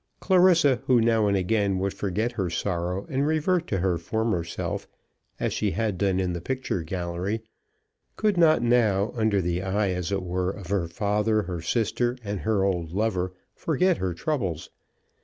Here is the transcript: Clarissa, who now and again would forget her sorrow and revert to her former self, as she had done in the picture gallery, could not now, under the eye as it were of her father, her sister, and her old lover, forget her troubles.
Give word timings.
Clarissa, 0.19 0.81
who 0.87 0.99
now 0.99 1.27
and 1.27 1.37
again 1.37 1.77
would 1.77 1.93
forget 1.93 2.31
her 2.31 2.49
sorrow 2.49 3.05
and 3.07 3.27
revert 3.27 3.67
to 3.67 3.77
her 3.77 3.99
former 3.99 4.43
self, 4.43 4.87
as 5.39 5.53
she 5.53 5.69
had 5.69 5.99
done 5.99 6.19
in 6.19 6.33
the 6.33 6.41
picture 6.41 6.81
gallery, 6.81 7.43
could 8.15 8.35
not 8.35 8.63
now, 8.63 9.11
under 9.15 9.43
the 9.43 9.61
eye 9.61 9.89
as 9.91 10.11
it 10.11 10.23
were 10.23 10.49
of 10.49 10.69
her 10.69 10.87
father, 10.87 11.43
her 11.43 11.61
sister, 11.61 12.17
and 12.23 12.39
her 12.39 12.63
old 12.63 12.91
lover, 12.91 13.31
forget 13.53 13.97
her 13.97 14.15
troubles. 14.15 14.71